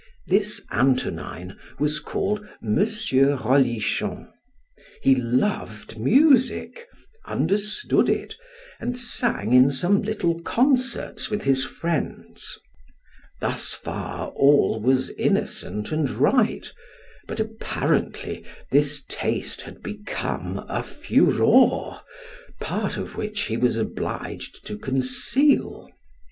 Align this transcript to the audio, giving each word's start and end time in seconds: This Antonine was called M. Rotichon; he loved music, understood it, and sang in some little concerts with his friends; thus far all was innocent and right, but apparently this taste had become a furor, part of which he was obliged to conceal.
This 0.25 0.65
Antonine 0.71 1.55
was 1.77 1.99
called 1.99 2.43
M. 2.63 2.77
Rotichon; 2.79 4.29
he 5.03 5.13
loved 5.13 5.99
music, 5.99 6.87
understood 7.27 8.09
it, 8.09 8.33
and 8.79 8.97
sang 8.97 9.53
in 9.53 9.69
some 9.69 10.01
little 10.01 10.39
concerts 10.41 11.29
with 11.29 11.43
his 11.43 11.63
friends; 11.63 12.57
thus 13.41 13.73
far 13.73 14.29
all 14.29 14.79
was 14.79 15.11
innocent 15.11 15.91
and 15.91 16.09
right, 16.09 16.73
but 17.27 17.39
apparently 17.39 18.43
this 18.71 19.03
taste 19.07 19.61
had 19.61 19.83
become 19.83 20.65
a 20.67 20.81
furor, 20.81 22.01
part 22.59 22.97
of 22.97 23.17
which 23.17 23.41
he 23.41 23.55
was 23.55 23.77
obliged 23.77 24.65
to 24.65 24.79
conceal. 24.79 25.87